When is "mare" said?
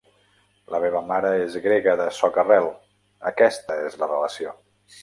1.11-1.33